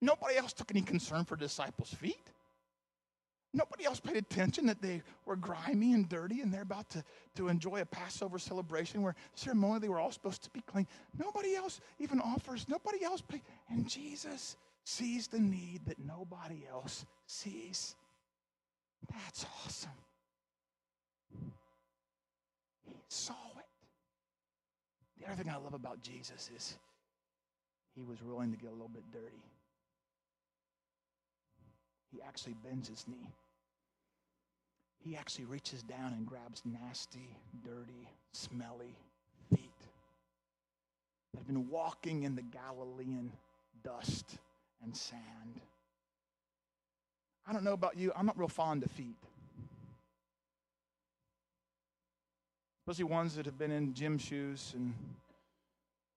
[0.03, 2.31] Nobody else took any concern for disciples' feet.
[3.55, 7.05] Nobody else paid attention that they were grimy and dirty and they're about to,
[7.37, 10.87] to enjoy a Passover celebration where ceremonially they were all supposed to be clean.
[11.18, 13.42] Nobody else even offers, nobody else paid.
[13.70, 17.94] And Jesus sees the need that nobody else sees.
[19.09, 19.90] That's awesome
[23.09, 23.66] saw it.
[25.21, 26.77] The other thing I love about Jesus is
[27.95, 29.42] he was willing to get a little bit dirty.
[32.12, 33.35] he actually bends his knee.
[34.99, 38.97] He actually reaches down and grabs nasty, dirty, smelly
[39.51, 39.71] feet
[41.33, 43.33] that have been walking in the Galilean
[43.85, 44.38] dust
[44.83, 45.61] and sand.
[47.47, 49.16] I don't know about you, I'm not real fond of feet.
[52.88, 54.72] Especially ones that have been in gym shoes.
[54.77, 54.94] And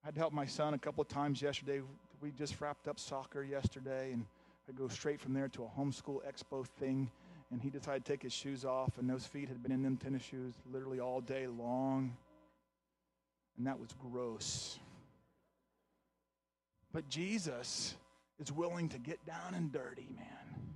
[0.03, 1.81] I had to help my son a couple of times yesterday.
[2.21, 4.23] We just wrapped up soccer yesterday, and
[4.67, 7.09] I go straight from there to a homeschool expo thing.
[7.49, 9.97] And he decided to take his shoes off, and those feet had been in them
[9.97, 12.15] tennis shoes literally all day long.
[13.57, 14.77] And that was gross.
[16.93, 17.95] But Jesus
[18.39, 20.75] is willing to get down and dirty, man.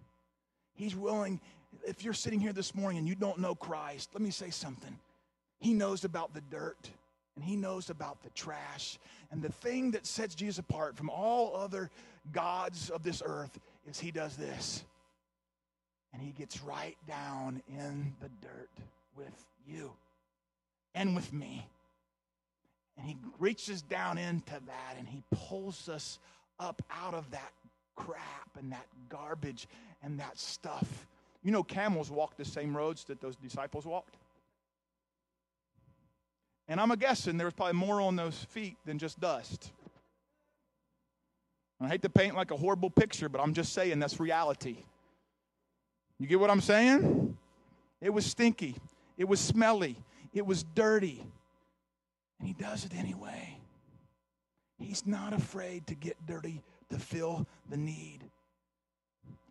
[0.74, 1.40] He's willing,
[1.88, 4.98] if you're sitting here this morning and you don't know Christ, let me say something.
[5.64, 6.90] He knows about the dirt
[7.38, 9.00] and he knows about the trash.
[9.32, 11.90] And the thing that sets Jesus apart from all other
[12.34, 13.58] gods of this earth
[13.90, 14.84] is he does this.
[16.12, 18.70] And he gets right down in the dirt
[19.16, 19.94] with you
[20.96, 21.66] and with me.
[22.98, 26.20] And he reaches down into that and he pulls us
[26.60, 27.54] up out of that
[27.96, 29.70] crap and that garbage
[30.04, 31.08] and that stuff.
[31.42, 34.18] You know, camels walk the same roads that those disciples walked.
[36.68, 39.72] And I'm a guessing there was probably more on those feet than just dust.
[41.82, 44.78] I hate to paint like a horrible picture, but I'm just saying that's reality.
[46.18, 47.38] You get what I'm saying?
[48.00, 48.76] It was stinky,
[49.18, 49.98] it was smelly,
[50.34, 51.22] it was dirty.
[52.40, 53.58] And he does it anyway.
[54.78, 58.20] He's not afraid to get dirty to fill the need.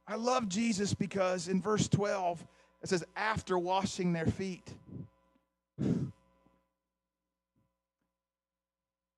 [0.06, 2.44] I love Jesus because in verse 12,
[2.82, 4.74] it says, after washing their feet.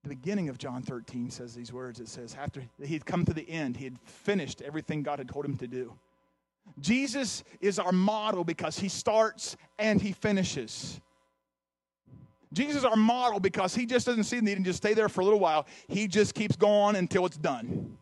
[0.05, 1.99] The beginning of John 13 says these words.
[1.99, 5.31] It says, after he had come to the end, he had finished everything God had
[5.31, 5.95] told him to do.
[6.79, 11.01] Jesus is our model because he starts and he finishes.
[12.53, 15.09] Jesus is our model because he just doesn't see the need and just stay there
[15.09, 15.67] for a little while.
[15.89, 17.97] He just keeps going until it's done.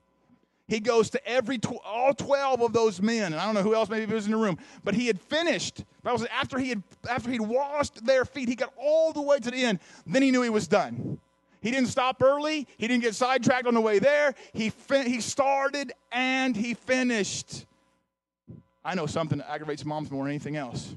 [0.67, 3.75] He goes to every tw- all 12 of those men, and I don't know who
[3.75, 5.85] else maybe was in the room, but he had finished.
[6.03, 9.38] That was after he had after he'd washed their feet, he got all the way
[9.38, 9.79] to the end.
[10.05, 11.21] Then he knew he was done.
[11.62, 12.66] He didn't stop early.
[12.77, 14.35] He didn't get sidetracked on the way there.
[14.53, 17.66] He fin- he started and he finished.
[18.85, 20.94] I know something that aggravates moms more than anything else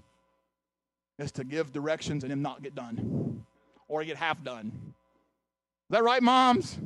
[1.19, 3.45] is to give directions and then not get done
[3.88, 4.71] or get half done.
[4.75, 6.80] Is that right, moms?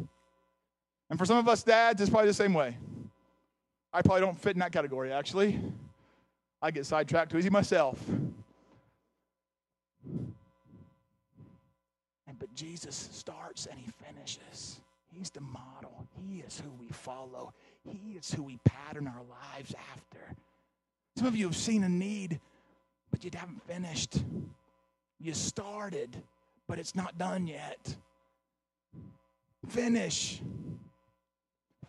[1.09, 2.77] And for some of us dads, it's probably the same way.
[3.93, 5.59] I probably don't fit in that category, actually.
[6.61, 7.97] I get sidetracked too easy myself.
[12.39, 14.79] But Jesus starts and he finishes.
[15.11, 16.07] He's the model.
[16.27, 17.53] He is who we follow.
[17.83, 19.23] He is who we pattern our
[19.53, 20.35] lives after.
[21.17, 22.39] Some of you have seen a need,
[23.11, 24.23] but you haven't finished.
[25.19, 26.15] You started,
[26.67, 27.95] but it's not done yet.
[29.67, 30.41] Finish.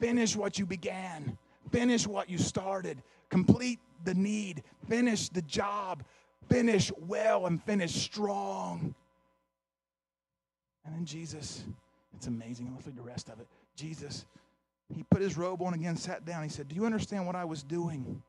[0.01, 1.37] Finish what you began.
[1.71, 3.03] Finish what you started.
[3.29, 4.63] Complete the need.
[4.89, 6.03] Finish the job.
[6.49, 8.95] Finish well and finish strong.
[10.85, 11.64] And then Jesus,
[12.16, 12.71] it's amazing.
[12.75, 13.47] Let's read the rest of it.
[13.77, 14.25] Jesus,
[14.95, 16.43] he put his robe on again, sat down.
[16.43, 18.23] He said, Do you understand what I was doing?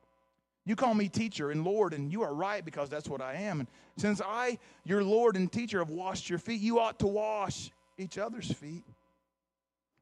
[0.64, 3.60] You call me teacher and Lord, and you are right because that's what I am.
[3.60, 7.70] And since I, your Lord and teacher, have washed your feet, you ought to wash
[7.98, 8.84] each other's feet.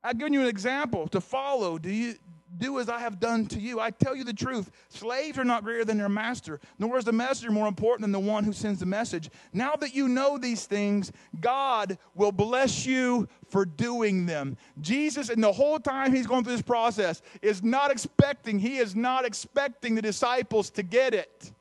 [0.04, 1.78] I've given you an example to follow.
[1.78, 2.14] Do you
[2.58, 3.80] do as I have done to you?
[3.80, 4.70] I tell you the truth.
[4.88, 8.18] Slaves are not greater than their master, nor is the messenger more important than the
[8.18, 9.30] one who sends the message.
[9.52, 14.56] Now that you know these things, God will bless you for doing them.
[14.80, 18.96] Jesus, and the whole time he's going through this process, is not expecting, he is
[18.96, 21.52] not expecting the disciples to get it.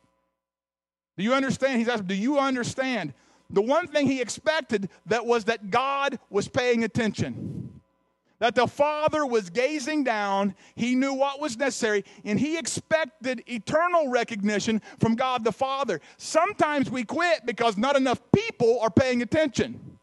[1.17, 1.79] Do you understand?
[1.79, 3.13] He's asking, Do you understand?
[3.51, 7.68] The one thing he expected that was that God was paying attention
[8.39, 10.55] that the Father was gazing down.
[10.75, 16.01] He knew what was necessary, and he expected eternal recognition from God the Father.
[16.17, 19.97] Sometimes we quit because not enough people are paying attention.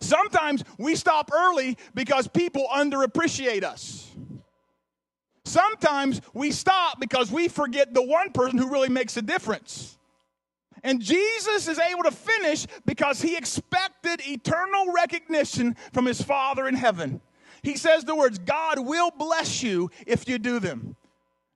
[0.00, 4.10] Sometimes we stop early because people underappreciate us.
[5.44, 9.98] Sometimes we stop because we forget the one person who really makes a difference.
[10.82, 16.74] And Jesus is able to finish because he expected eternal recognition from his Father in
[16.74, 17.20] heaven.
[17.62, 20.96] He says the words, God will bless you if you do them.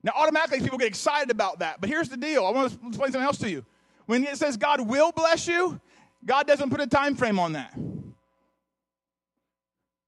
[0.03, 1.81] Now, automatically, people get excited about that.
[1.81, 3.65] But here's the deal I want to explain something else to you.
[4.05, 5.79] When it says God will bless you,
[6.23, 7.73] God doesn't put a time frame on that.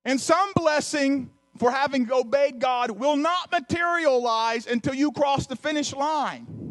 [0.06, 5.94] And some blessing for having obeyed God will not materialize until you cross the finish
[5.94, 6.67] line.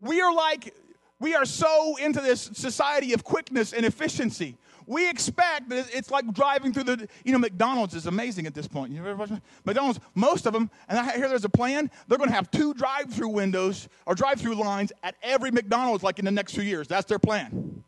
[0.00, 0.74] We are like,
[1.18, 4.56] we are so into this society of quickness and efficiency.
[4.86, 8.66] We expect that it's like driving through the, you know, McDonald's is amazing at this
[8.66, 8.92] point.
[8.92, 10.00] You ever McDonald's?
[10.14, 13.12] Most of them, and I hear there's a plan, they're going to have two drive
[13.12, 16.88] through windows or drive through lines at every McDonald's like in the next few years.
[16.88, 17.84] That's their plan.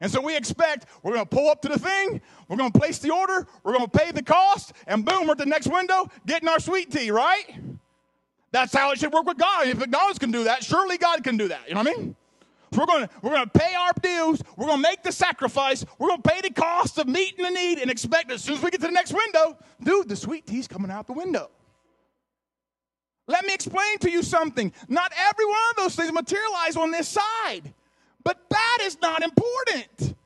[0.00, 2.78] And so we expect we're going to pull up to the thing, we're going to
[2.78, 5.66] place the order, we're going to pay the cost, and boom, we're at the next
[5.66, 7.54] window getting our sweet tea, right?
[8.52, 9.68] That's how it should work with God.
[9.68, 11.68] If McDonald's can do that, surely God can do that.
[11.68, 12.16] You know what I mean?
[12.72, 14.42] We're going to we're going to pay our dues.
[14.56, 15.84] We're going to make the sacrifice.
[15.98, 18.62] We're going to pay the cost of meeting the need and expect as soon as
[18.62, 21.50] we get to the next window, dude, the sweet tea's coming out the window.
[23.26, 24.72] Let me explain to you something.
[24.88, 27.72] Not every one of those things materialize on this side.
[28.24, 30.16] But that is not important.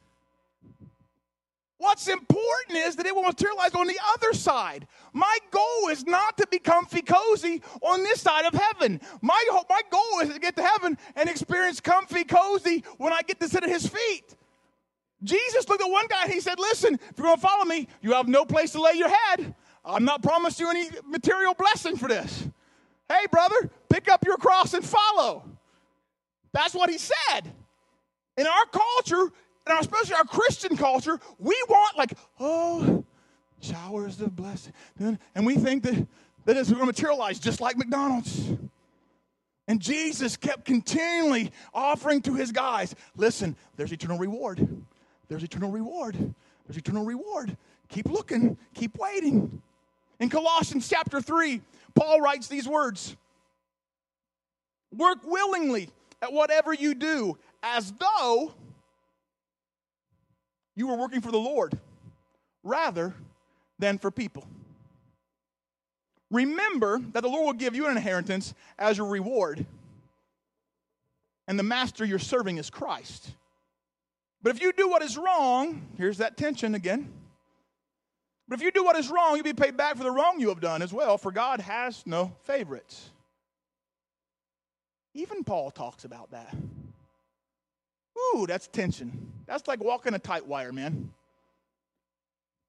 [1.95, 4.88] What's important is that it will materialize on the other side.
[5.12, 9.01] My goal is not to become comfy cozy on this side of heaven.
[9.22, 9.40] My,
[9.70, 13.49] my goal is to get to heaven and experience comfy cozy when I get to
[13.49, 14.34] sit at his feet.
[15.22, 17.86] Jesus looked at one guy and he said, Listen, if you're going to follow me,
[18.03, 19.55] you have no place to lay your head.
[19.84, 22.49] I'm not promising you any material blessing for this.
[23.09, 25.49] Hey, brother, pick up your cross and follow.
[26.53, 27.53] That's what he said.
[28.36, 29.32] In our culture,
[29.66, 33.04] and especially our Christian culture, we want like, oh,
[33.60, 34.72] showers of blessing.
[34.98, 36.06] And we think that,
[36.44, 38.52] that it's going to materialize just like McDonald's.
[39.66, 44.84] And Jesus kept continually offering to his guys, listen, there's eternal reward.
[45.28, 46.34] There's eternal reward.
[46.66, 47.56] There's eternal reward.
[47.88, 49.62] Keep looking, keep waiting.
[50.20, 51.62] In Colossians chapter 3,
[51.94, 53.16] Paul writes these words
[54.92, 55.88] Work willingly
[56.20, 58.54] at whatever you do as though
[60.77, 61.79] you were working for the Lord
[62.62, 63.14] rather
[63.79, 64.47] than for people.
[66.31, 69.66] Remember that the Lord will give you an inheritance as your reward,
[71.47, 73.31] and the master you're serving is Christ.
[74.43, 77.09] But if you do what is wrong, here's that tension again.
[78.49, 80.49] But if you do what is wrong, you'll be paid back for the wrong you
[80.49, 83.11] have done as well, for God has no favorites.
[85.14, 86.55] Even Paul talks about that.
[88.16, 89.32] Ooh, that's tension.
[89.46, 91.10] That's like walking a tight wire, man.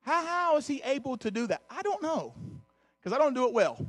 [0.01, 1.63] How, how is he able to do that?
[1.69, 2.33] I don't know,
[2.99, 3.83] because I don't do it well.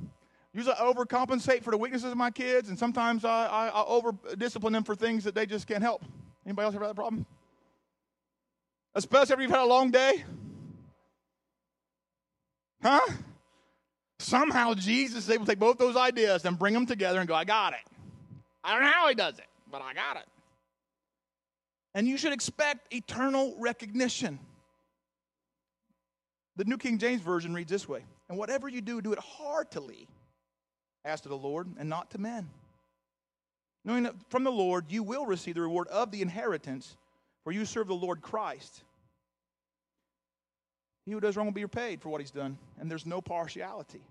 [0.55, 4.13] Usually I overcompensate for the weaknesses of my kids, and sometimes I, I, I over
[4.39, 6.03] discipline them for things that they just can't help.
[6.47, 7.27] Anybody else had that problem?
[8.95, 10.25] Especially after you've had a long day?
[12.83, 13.07] Huh?
[14.19, 17.35] Somehow Jesus is able to take both those ideas and bring them together and go,
[17.35, 17.81] I got it.
[18.65, 20.25] I don't know how he does it, but I got it
[21.97, 24.39] and you should expect eternal recognition.
[26.57, 30.07] The New King James Version reads this way And whatever you do, do it heartily
[31.05, 32.51] as to the Lord and not to men.
[33.85, 36.97] Knowing that from the Lord you will receive the reward of the inheritance,
[37.45, 38.83] for you serve the Lord Christ.
[41.07, 44.03] He who does wrong will be repaid for what he's done, and there's no partiality.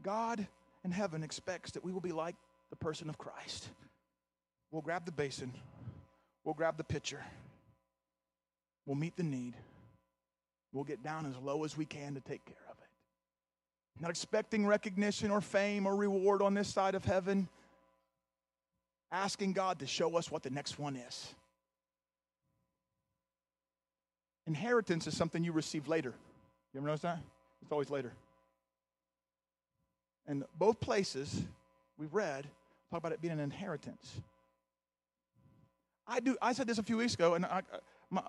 [0.00, 0.46] God
[0.84, 2.36] in heaven expects that we will be like
[2.70, 3.68] the person of Christ.
[4.70, 5.52] We'll grab the basin,
[6.44, 7.20] We'll grab the pitcher.
[8.86, 9.54] We'll meet the need.
[10.72, 14.00] We'll get down as low as we can to take care of it.
[14.00, 17.48] Not expecting recognition or fame or reward on this side of heaven.
[19.12, 21.34] Asking God to show us what the next one is.
[24.46, 26.14] Inheritance is something you receive later.
[26.72, 27.18] You ever notice that?
[27.62, 28.12] It's always later.
[30.26, 31.42] And both places
[31.98, 32.46] we've read
[32.90, 34.20] talk about it being an inheritance.
[36.12, 36.36] I do.
[36.42, 37.62] I said this a few weeks ago, and I,
[38.10, 38.22] my,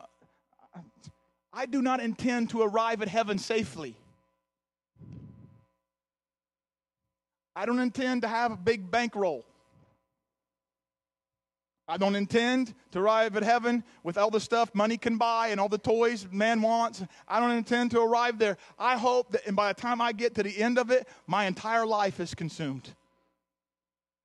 [1.51, 3.97] I do not intend to arrive at heaven safely.
[7.53, 9.43] I don't intend to have a big bankroll.
[11.85, 15.59] I don't intend to arrive at heaven with all the stuff money can buy and
[15.59, 17.03] all the toys man wants.
[17.27, 18.57] I don't intend to arrive there.
[18.79, 21.43] I hope that and by the time I get to the end of it, my
[21.45, 22.95] entire life is consumed.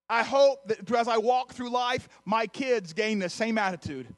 [0.08, 4.14] I hope that as I walk through life, my kids gain the same attitude.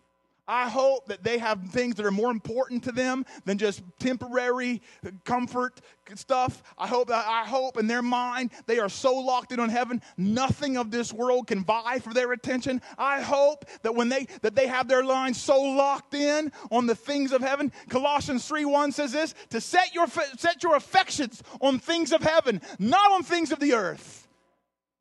[0.51, 4.82] I hope that they have things that are more important to them than just temporary
[5.24, 5.80] comfort
[6.16, 6.64] stuff.
[6.76, 10.03] I hope that I hope in their mind they are so locked in on heaven,
[10.16, 12.82] nothing of this world can vie for their attention.
[12.99, 16.97] I hope that when they that they have their minds so locked in on the
[16.97, 17.70] things of heaven.
[17.88, 23.12] Colossians 3:1 says this, to set your set your affections on things of heaven, not
[23.12, 24.26] on things of the earth.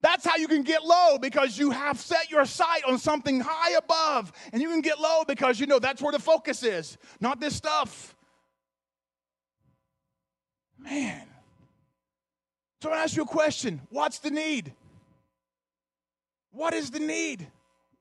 [0.01, 3.75] That's how you can get low because you have set your sight on something high
[3.77, 4.31] above.
[4.53, 7.55] And you can get low because you know that's where the focus is, not this
[7.55, 8.15] stuff.
[10.77, 11.27] Man.
[12.81, 13.81] So I want to ask you a question.
[13.89, 14.73] What's the need?
[16.51, 17.45] What is the need?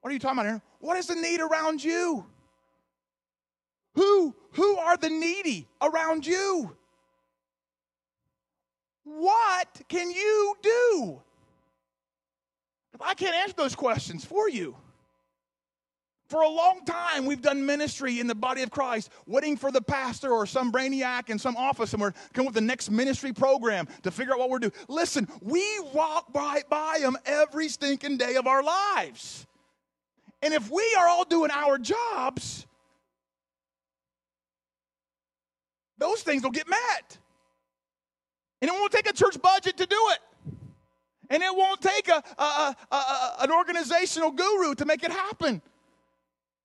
[0.01, 0.63] What are you talking about here?
[0.79, 2.25] What is the need around you?
[3.95, 6.77] Who, who are the needy around you?
[9.03, 11.23] What can you do?
[13.01, 14.77] I can't answer those questions for you.
[16.29, 19.81] For a long time, we've done ministry in the body of Christ, waiting for the
[19.81, 23.89] pastor or some brainiac in some office somewhere to come with the next ministry program
[24.03, 24.75] to figure out what we're doing.
[24.89, 29.47] Listen, we walk right by them every stinking day of our lives.
[30.43, 32.67] And if we are all doing our jobs,
[35.97, 37.19] those things will get met.
[38.61, 40.19] And it won't take a church budget to do it.
[41.31, 45.61] And it won't take a, a, a, a, an organizational guru to make it happen.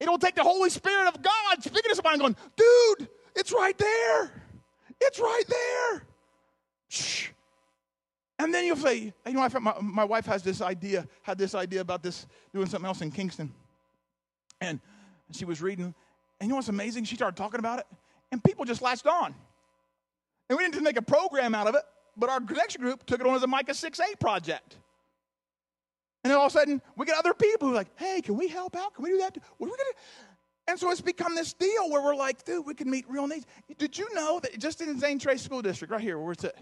[0.00, 4.42] It'll take the Holy Spirit of God speaking to somebody going, dude, it's right there.
[5.00, 6.06] It's right there.
[6.88, 7.28] Shh.
[8.38, 11.80] And then you'll say, you know, my, my wife has this idea, had this idea
[11.80, 13.52] about this, doing something else in Kingston.
[14.60, 14.80] And
[15.30, 15.94] she was reading,
[16.40, 17.04] and you know what's amazing?
[17.04, 17.86] She started talking about it,
[18.32, 19.34] and people just latched on.
[20.48, 21.82] And we didn't make a program out of it,
[22.16, 24.76] but our connection group took it on as a Micah 6 8 project.
[26.22, 28.36] And then all of a sudden, we get other people who are like, hey, can
[28.36, 28.94] we help out?
[28.94, 29.36] Can we do that?
[29.58, 29.94] We to
[30.68, 33.44] And so it's become this deal where we're like, dude, we can meet real needs.
[33.76, 36.44] Did you know that just in the Zane Trace School District, right here, where it's
[36.44, 36.56] at,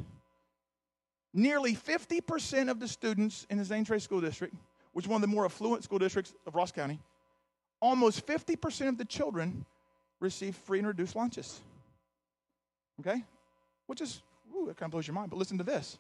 [1.33, 4.55] nearly 50% of the students in the Zane Trace School District,
[4.93, 6.99] which is one of the more affluent school districts of Ross County,
[7.81, 9.65] almost 50% of the children
[10.19, 11.61] receive free and reduced lunches.
[13.01, 13.25] Okay?
[13.87, 14.23] Which is,
[14.63, 15.31] ooh, that kind of blows your mind.
[15.31, 15.99] But listen to this.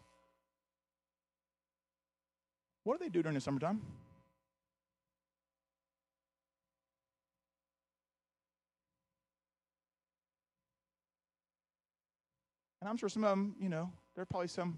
[2.85, 3.81] What do they do during the summertime?
[12.81, 14.77] And I'm sure some of them, you know, there are probably some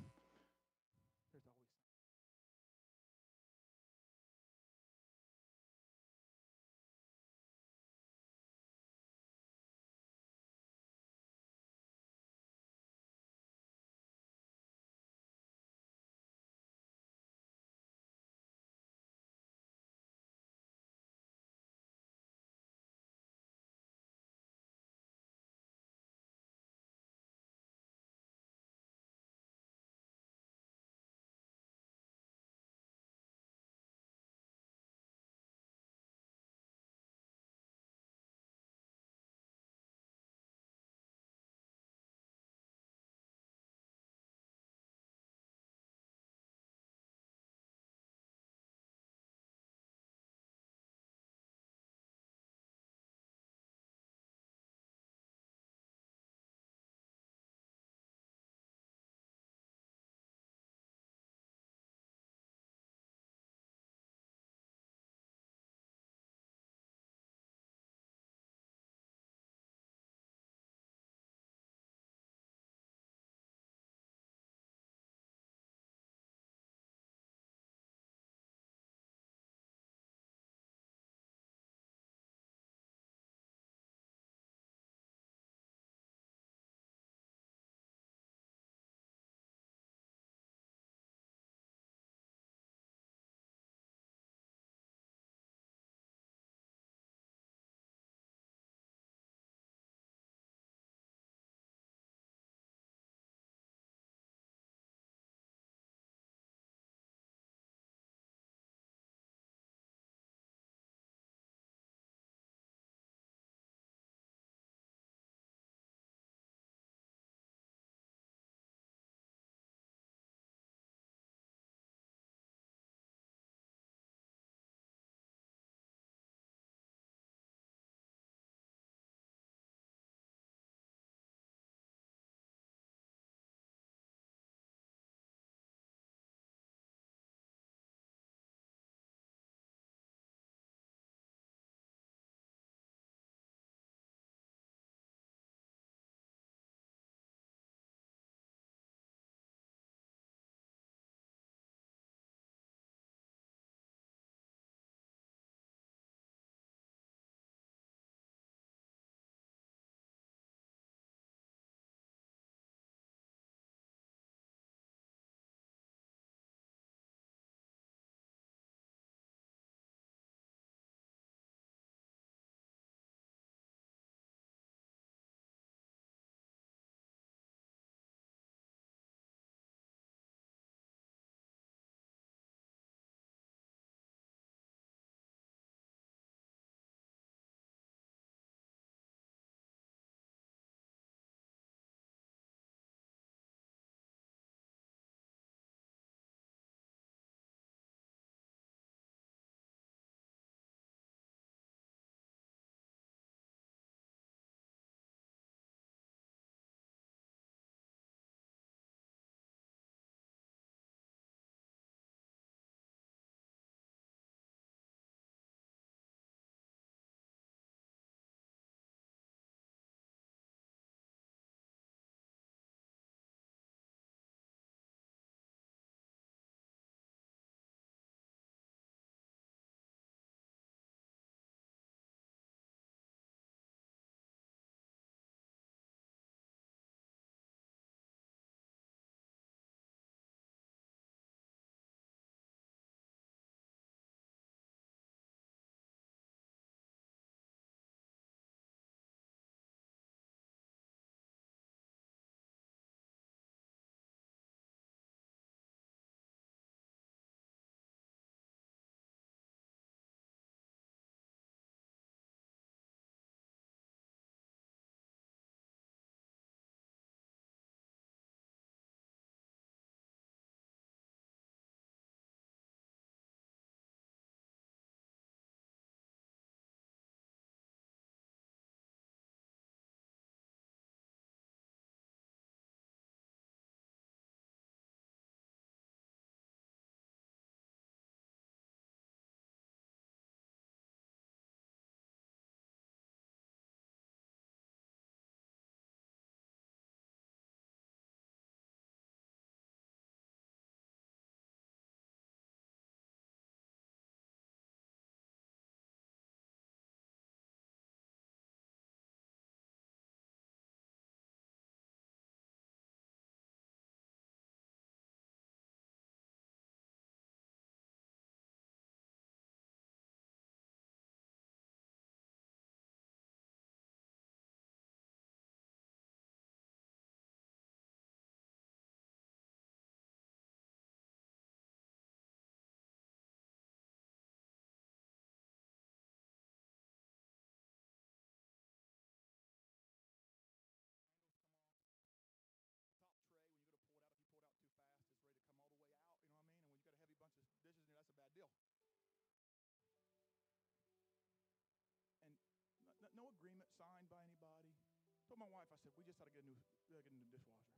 [355.34, 357.26] told my wife, I said, we just ought to get a new, get a new
[357.34, 357.74] dishwasher.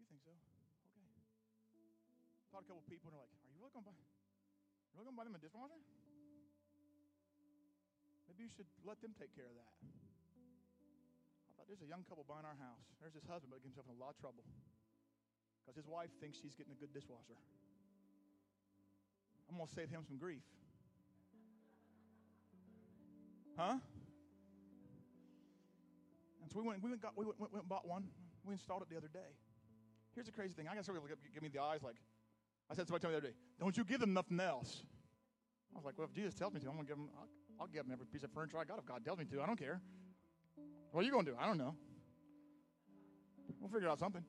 [0.00, 0.32] You think so?
[0.32, 1.04] Okay.
[2.48, 4.00] Talked a couple people and they're like, are you really going to buy,
[4.96, 5.76] really going to buy them a dishwasher?
[8.32, 9.76] Maybe you should let them take care of that.
[9.76, 12.80] I thought there's a young couple buying our house.
[13.04, 14.48] There's this husband, but he himself in a lot of trouble
[15.60, 17.36] because his wife thinks she's getting a good dishwasher.
[19.52, 20.40] I'm going to save him some grief.
[23.52, 23.84] Huh?
[26.42, 28.04] And so we went, we went, got, we went, went, and bought one.
[28.44, 29.38] We installed it the other day.
[30.14, 30.66] Here's the crazy thing.
[30.68, 31.96] I got somebody give me the eyes like,
[32.70, 34.82] I said somebody told me the other day, don't you give them nothing else.
[35.74, 37.28] I was like, well, if Jesus tells me to, I'm going to give them, I'll,
[37.60, 39.40] I'll give them every piece of furniture I got if God tells me to.
[39.40, 39.80] I don't care.
[40.90, 41.36] What are you going to do?
[41.40, 41.74] I don't know.
[43.60, 44.24] We'll figure out something.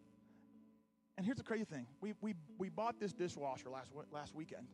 [1.17, 1.87] And here's the crazy thing.
[2.01, 4.67] We, we, we bought this dishwasher last, last weekend.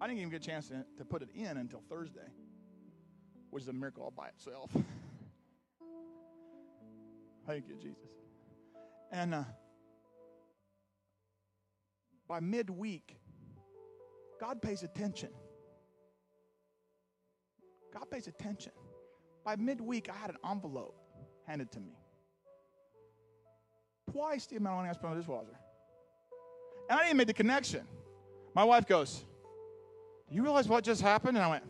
[0.00, 2.26] I didn't even get a chance to, to put it in until Thursday,
[3.52, 4.70] which is a miracle all by itself.
[7.46, 8.08] Thank you, Jesus.
[9.12, 9.44] And uh,
[12.26, 13.14] by midweek,
[14.40, 15.28] God pays attention.
[17.92, 18.72] God pays attention.
[19.44, 20.96] By midweek, I had an envelope
[21.46, 21.92] handed to me.
[24.10, 25.58] Twice the amount I spent on the dishwasher.
[26.88, 27.82] And I didn't make the connection.
[28.54, 29.24] My wife goes,
[30.30, 31.36] Do you realize what just happened?
[31.36, 31.64] And I went,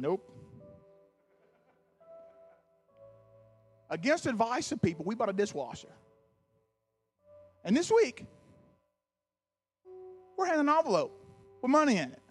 [0.00, 0.22] Nope.
[3.90, 5.88] Against advice of people, we bought a dishwasher.
[7.64, 8.24] And this week,
[10.36, 11.20] we're handing an envelope
[11.62, 12.22] with money in it.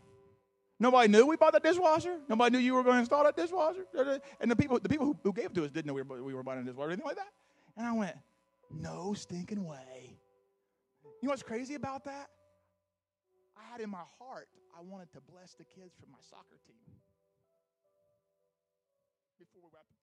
[0.80, 2.20] Nobody knew we bought that dishwasher.
[2.30, 3.86] Nobody knew you were going to install that dishwasher.
[4.39, 6.34] And the people, the people who, gave it to us didn't know we were, we
[6.34, 7.34] were buying a dishwasher or anything like that.
[7.76, 8.15] And I went,
[8.72, 10.18] no stinking way.
[11.22, 12.30] You know what's crazy about that?
[13.57, 14.47] I had in my heart,
[14.78, 16.78] I wanted to bless the kids from my soccer team
[19.38, 19.97] before we wrapped